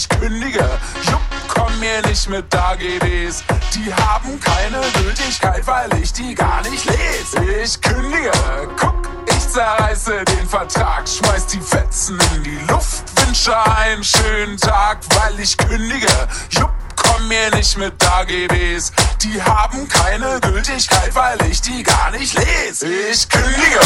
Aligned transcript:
ich 0.00 0.08
kündige. 0.08 0.64
Jupp, 1.02 1.20
komm 1.48 1.78
mir 1.78 2.00
nicht 2.06 2.28
mit 2.28 2.54
AGBs. 2.54 3.44
Die 3.74 3.92
haben 3.92 4.40
keine 4.40 4.80
Gültigkeit, 4.94 5.66
weil 5.66 5.90
ich 6.00 6.12
die 6.12 6.34
gar 6.34 6.62
nicht 6.62 6.84
lese. 6.86 7.44
Ich 7.62 7.80
kündige, 7.80 8.32
guck, 8.78 9.08
ich 9.26 9.48
zerreiße 9.48 10.24
den 10.24 10.48
Vertrag, 10.48 11.06
schmeiß 11.06 11.46
die 11.48 11.60
Fetzen 11.60 12.18
in 12.36 12.42
die 12.44 12.58
Luft, 12.68 13.04
wünsche 13.26 13.54
einen 13.76 14.02
schönen 14.02 14.56
Tag, 14.56 15.00
weil 15.16 15.38
ich 15.38 15.56
kündige. 15.56 16.08
Jupp, 16.50 16.72
komm 17.10 17.28
mir 17.28 17.50
nicht 17.54 17.76
mit 17.76 17.92
AGBs. 18.04 18.92
Die 19.22 19.42
haben 19.42 19.88
keine 19.88 20.40
Gültigkeit, 20.40 21.14
weil 21.14 21.38
ich 21.50 21.60
die 21.60 21.82
gar 21.82 22.10
nicht 22.12 22.36
lese. 22.38 22.86
Ich 22.86 23.28
kündige, 23.28 23.80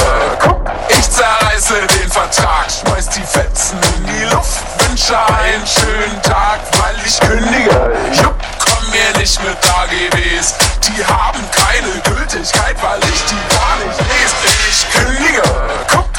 ich 0.88 1.11
zerreiße 1.11 1.75
den 1.75 2.11
Vertrag, 2.11 2.67
schmeiß 2.71 3.09
die 3.11 3.23
Fetzen 3.23 3.79
in 3.97 4.06
die 4.06 4.25
Luft, 4.35 4.62
wünsche 4.87 5.19
einen 5.19 5.67
schönen 5.67 6.23
Tag, 6.23 6.61
weil 6.79 6.97
ich 7.05 7.19
kündige. 7.21 7.93
Jupp, 8.12 8.37
komm 8.59 8.91
mir 8.91 9.19
nicht 9.19 9.41
mit 9.43 9.56
AGBs. 9.56 10.55
Die 10.82 11.05
haben 11.05 11.41
keine 11.50 12.17
Gültigkeit, 12.17 12.77
weil 12.82 13.00
ich 13.12 13.25
die 13.25 13.55
gar 13.55 13.77
nicht 13.85 13.99
lese. 13.99 14.35
Ich 14.70 14.87
kündige, 14.93 15.43
guck, 15.91 16.14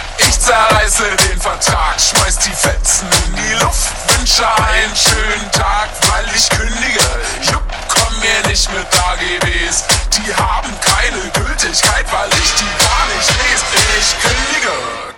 zerreiße 0.46 1.04
den 1.28 1.42
Vertrag, 1.42 2.00
schmeiß 2.00 2.38
die 2.38 2.52
Fetzen 2.52 3.08
in 3.26 3.36
die 3.36 3.54
Luft, 3.64 3.92
wünsche 4.16 4.48
einen 4.48 4.96
schönen 4.96 5.52
Tag, 5.52 5.90
weil 6.08 6.26
ich 6.36 6.48
kündige. 6.50 7.10
Jupp, 7.42 7.64
komm 7.90 8.20
mir 8.20 8.48
nicht 8.48 8.72
mit 8.72 8.86
AGBs. 8.86 9.84
Die 10.12 10.36
haben 10.36 10.72
keine 10.82 11.30
Gültigkeit, 11.32 12.06
weil 12.12 12.30
ich 12.30 12.54
die 12.54 12.70
gar 12.84 13.06
nicht 13.16 13.30
lese. 13.42 13.66
Ich 14.00 14.22
kündige. 14.22 15.16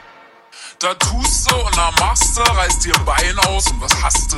Da 0.79 0.93
tust 0.93 1.51
du 1.51 1.55
und 1.55 1.75
da 1.75 1.91
machst 1.99 2.37
du, 2.37 2.41
reißt 2.41 2.85
dir 2.85 2.95
ein 2.95 3.05
Bein 3.05 3.39
aus 3.39 3.67
und 3.67 3.81
was 3.81 4.01
hast 4.01 4.31
du? 4.31 4.37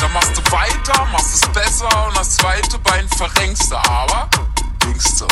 Dann 0.00 0.12
machst 0.12 0.36
du 0.36 0.50
weiter, 0.50 1.04
machst 1.12 1.34
es 1.34 1.48
besser 1.52 2.06
und 2.06 2.16
das 2.16 2.36
zweite 2.36 2.78
Bein 2.80 3.08
verrenkst 3.10 3.70
du, 3.70 3.76
aber 3.76 4.28
denkst 4.82 5.18
du. 5.18 5.26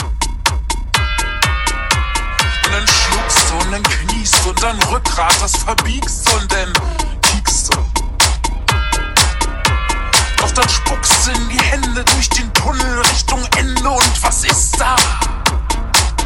Dann 2.76 2.87
schluckst 2.88 3.52
und 3.52 3.73
dann 3.73 3.82
kniest 3.82 4.46
und 4.46 4.62
dann 4.62 4.78
Rückgrat, 4.93 5.34
das 5.40 5.56
verbiegst 5.56 6.31
und 6.34 6.52
dann 6.52 6.70
kiekst 7.23 7.73
du. 7.73 7.78
Doch 10.36 10.51
dann 10.51 10.69
spuckst 10.69 11.27
du 11.27 11.31
in 11.31 11.48
die 11.48 11.58
Hände 11.58 12.05
durch 12.05 12.29
den 12.29 12.53
Tunnel 12.53 13.01
Richtung 13.01 13.43
Ende 13.56 13.89
und 13.89 14.22
was 14.22 14.44
ist 14.44 14.79
da? 14.79 14.94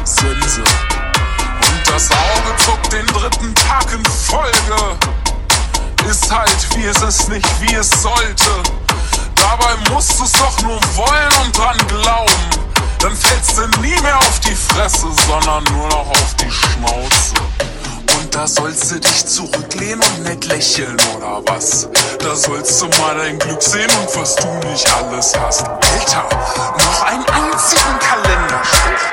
Sense. 0.03 0.59
Und 0.59 1.87
das 1.87 2.11
Auge 2.11 2.57
zuckt 2.65 2.91
den 2.91 3.05
dritten 3.05 3.55
Tag 3.55 3.85
in 3.93 4.03
Folge. 4.03 4.97
Ist 6.09 6.29
halt, 6.29 6.75
wie 6.75 6.83
es 6.83 7.01
ist, 7.01 7.29
nicht 7.29 7.47
wie 7.61 7.75
es 7.75 7.89
sollte. 7.91 8.61
Dabei 9.41 9.75
musst 9.91 10.19
du's 10.19 10.31
doch 10.33 10.61
nur 10.61 10.79
wollen 10.95 11.33
und 11.43 11.57
dran 11.57 11.77
glauben. 11.87 12.49
Dann 12.99 13.15
fällst 13.15 13.57
du 13.57 13.67
nie 13.81 13.99
mehr 14.01 14.17
auf 14.17 14.39
die 14.41 14.55
Fresse, 14.55 15.07
sondern 15.27 15.63
nur 15.73 15.87
noch 15.87 16.09
auf 16.09 16.35
die 16.39 16.51
Schnauze. 16.51 17.33
Und 18.17 18.35
da 18.35 18.47
sollst 18.47 18.91
du 18.91 18.99
dich 18.99 19.25
zurücklehnen 19.25 19.99
und 19.99 20.23
nett 20.23 20.45
lächeln, 20.45 20.95
oder 21.17 21.41
was? 21.47 21.89
Da 22.19 22.35
sollst 22.35 22.79
du 22.81 22.85
mal 23.01 23.15
dein 23.17 23.39
Glück 23.39 23.61
sehen 23.61 23.89
und 23.99 24.15
was 24.15 24.35
du 24.35 24.47
nicht 24.69 24.87
alles 24.93 25.33
hast. 25.39 25.63
Alter, 25.67 26.29
noch 26.77 27.01
einen 27.01 27.25
einzigen 27.25 27.99
Kalenderspruch. 27.99 29.03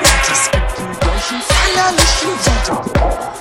Und 0.00 0.32
es 0.32 0.50
gibt 0.50 0.78
den 0.78 0.98
gleichen 0.98 1.42
feierlichen 1.42 2.30
Winter. 2.44 3.35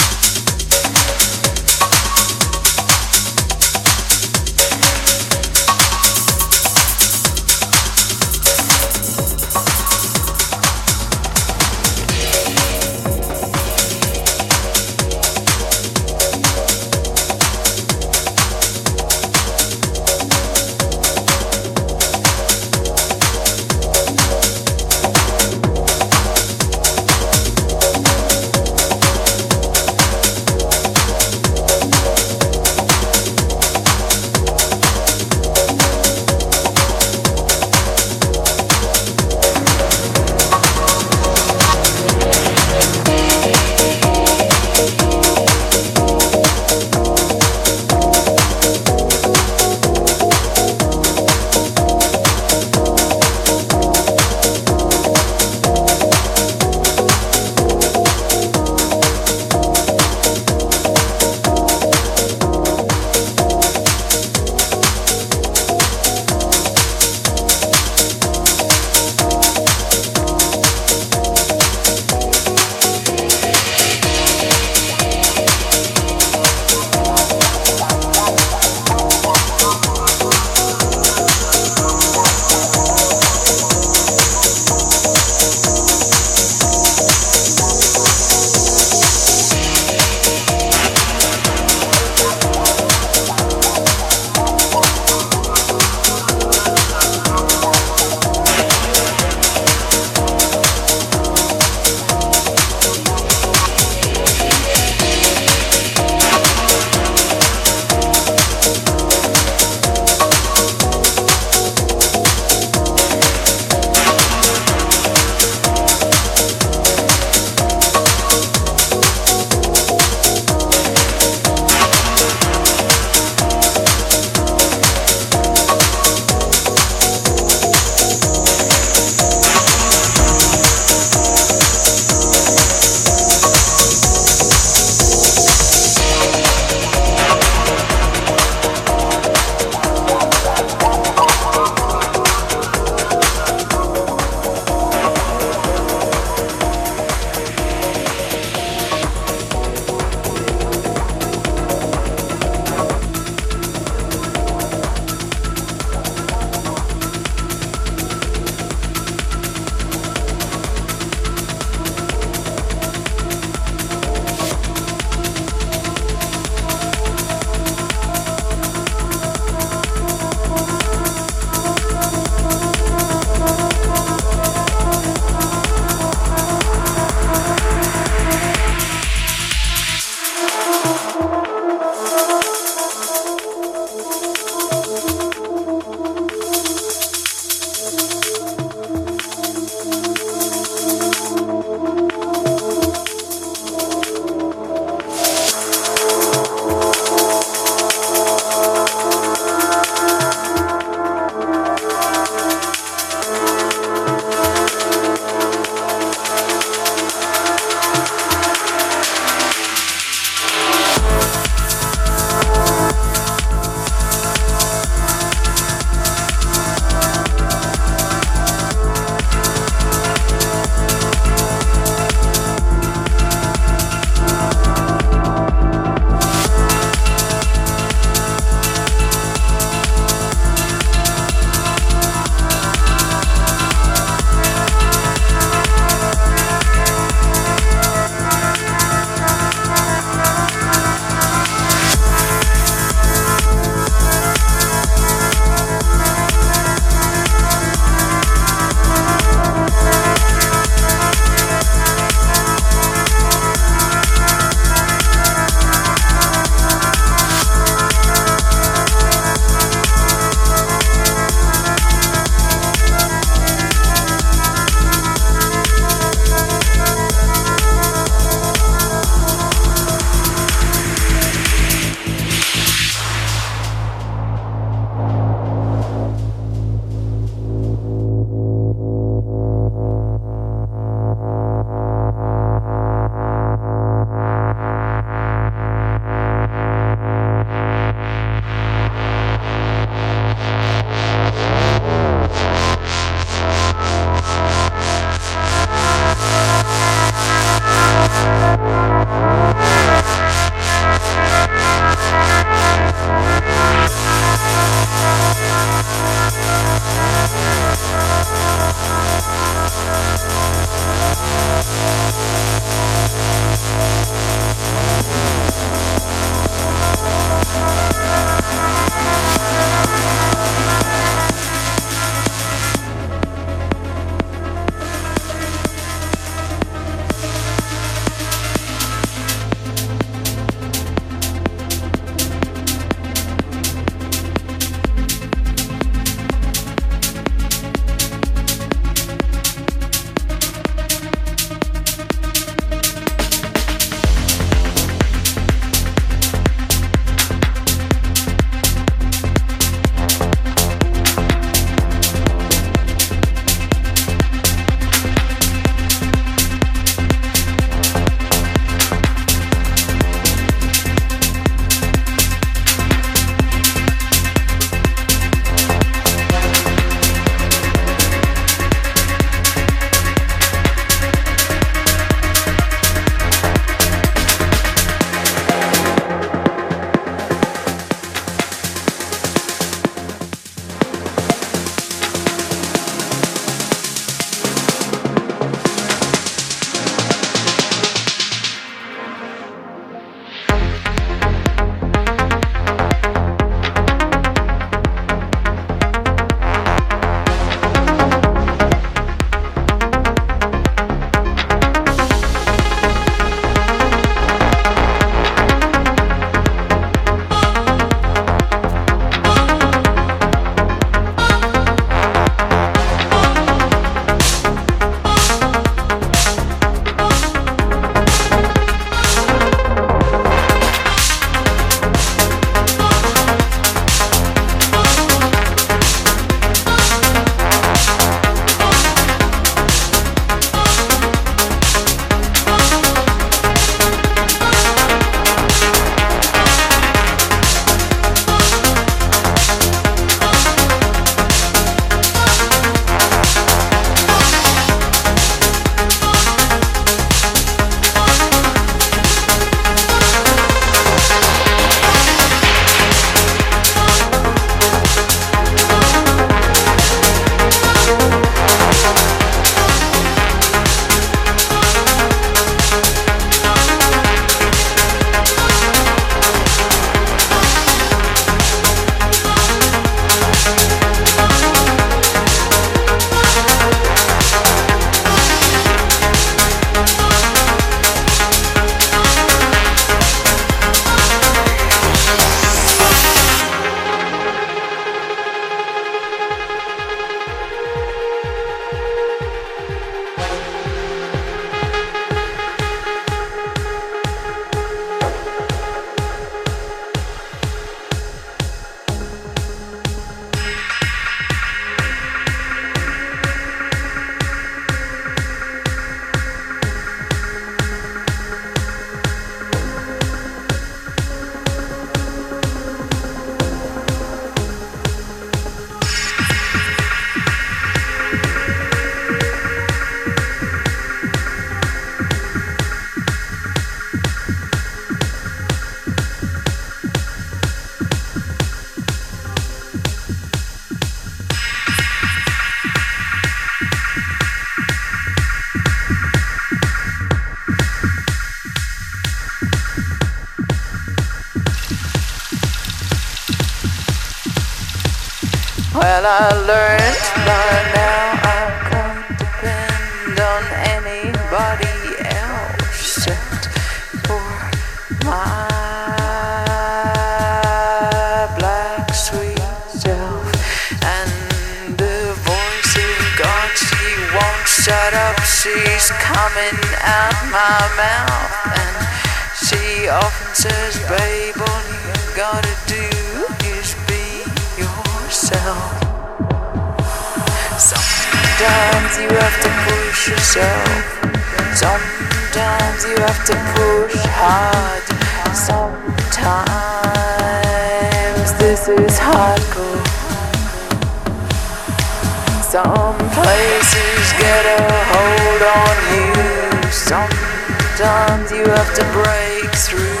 Some 592.50 592.96
places 593.12 594.12
get 594.16 594.44
a 594.46 594.62
hold 594.88 595.42
on 595.60 595.76
you. 595.92 596.72
Sometimes 596.72 598.32
you 598.32 598.42
have 598.42 598.72
to 598.74 598.84
break 598.96 599.52
through. 599.54 600.00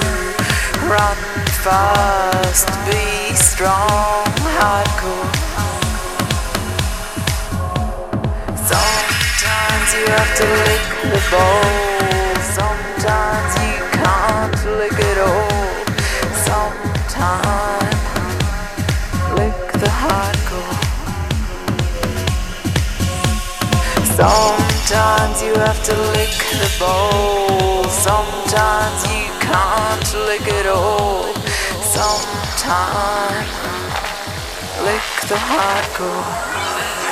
Run 0.88 1.16
fast, 1.60 2.68
be 2.88 3.36
strong, 3.36 4.24
hardcore. 4.56 5.28
Sometimes 8.56 9.88
you 9.92 10.06
have 10.08 10.32
to 10.40 10.46
lick 10.64 10.86
the 11.12 11.20
bowl. 11.28 11.68
Sometimes 12.56 13.52
you 13.60 13.76
can't 14.00 14.60
lick 14.78 14.98
it 14.98 15.18
all. 15.18 15.84
Sometimes 16.48 17.77
Sometimes 24.18 25.40
you 25.44 25.54
have 25.54 25.80
to 25.84 25.94
lick 26.10 26.34
the 26.58 26.68
bowl. 26.80 27.84
Sometimes 27.84 29.04
you 29.14 29.30
can't 29.38 30.14
lick 30.26 30.42
it 30.44 30.66
all. 30.66 31.32
Sometimes 31.84 33.46
lick 34.82 35.06
the 35.28 35.36
hardcore. 35.36 37.07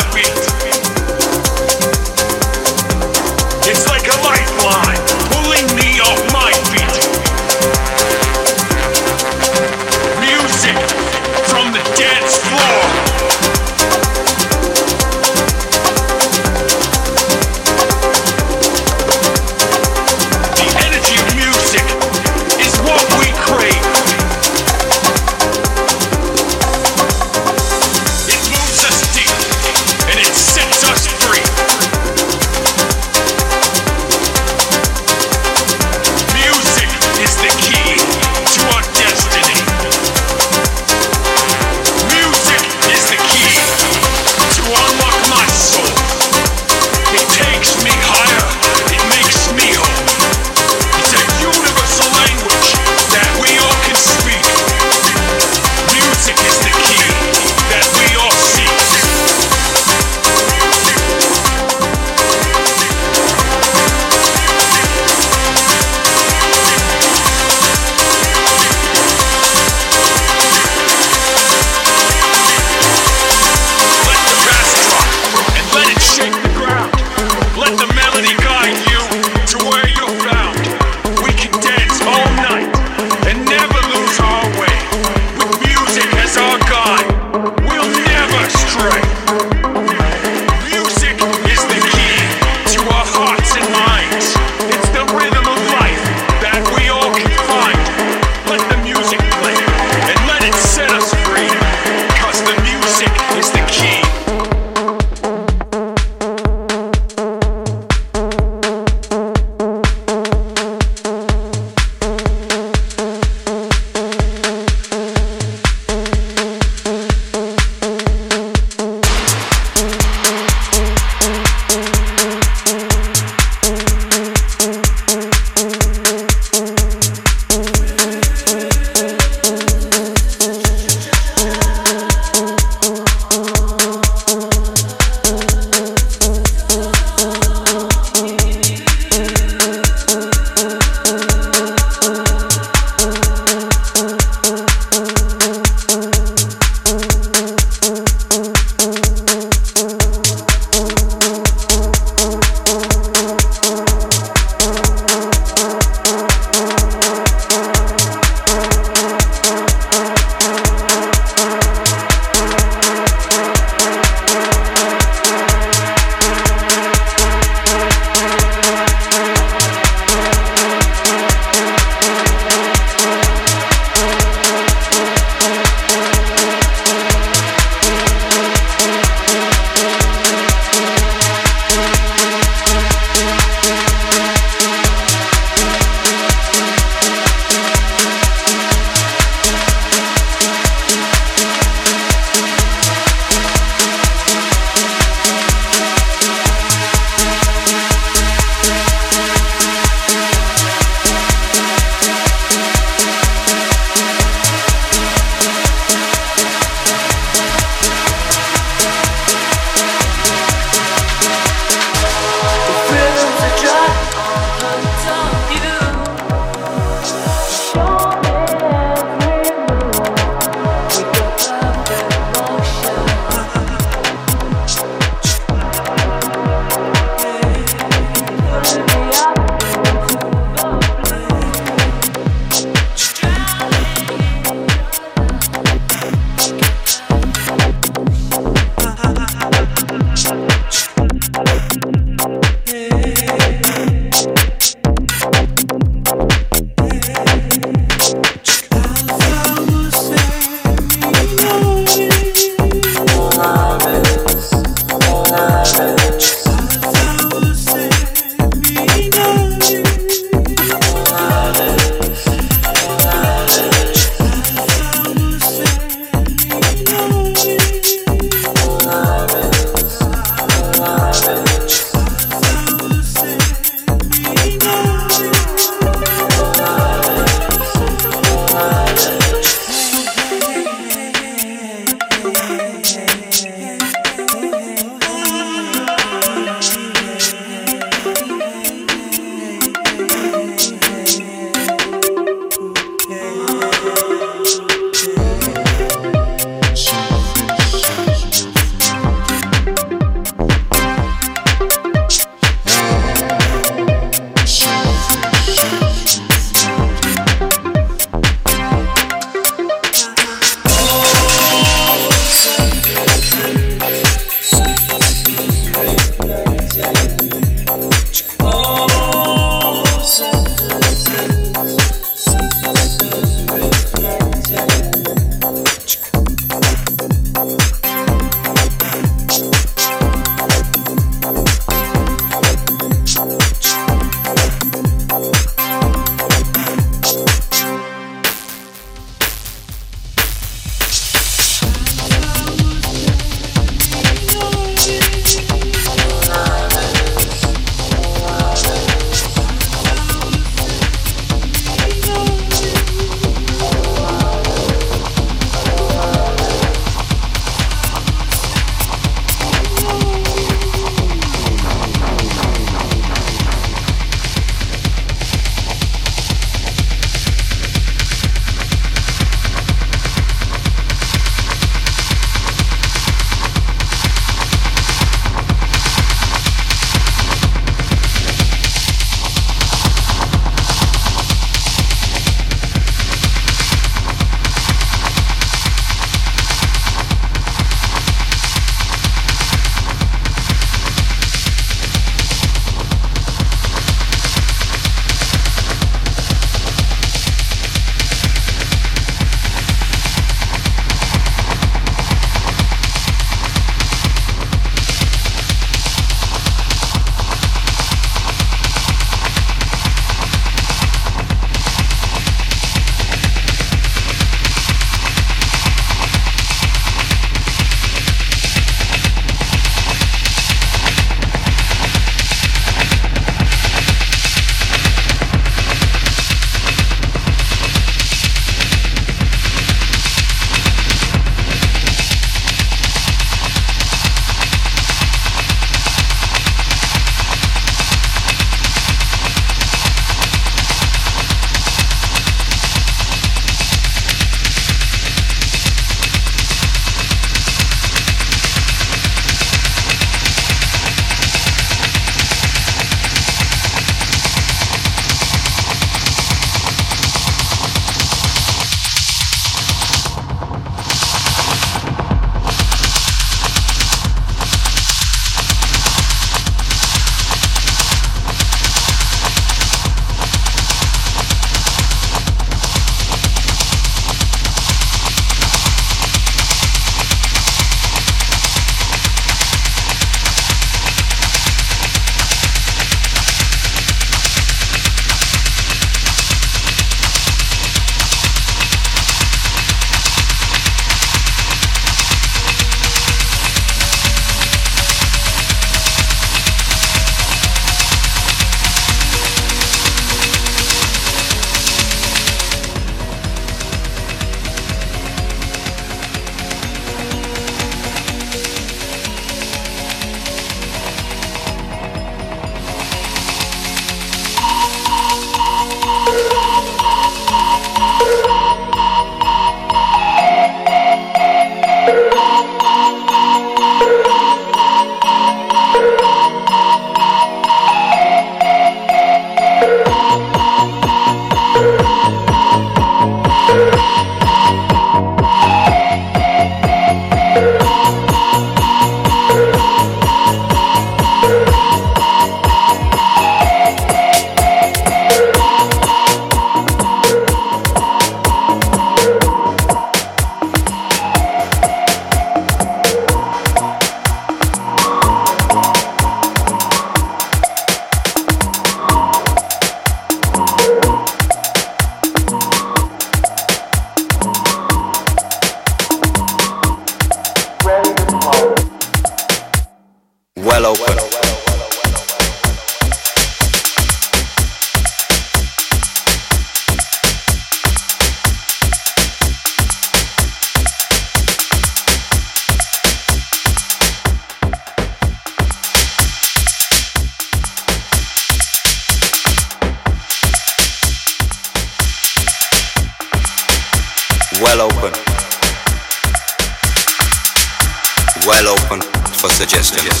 Well 598.26 598.48
open 598.48 598.80
for 599.14 599.28
suggestions. 599.30 600.00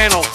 Channel. 0.00 0.29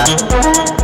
வா 0.00 0.79